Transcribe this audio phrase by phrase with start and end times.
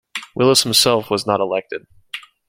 [0.35, 1.85] Willis himself was not elected.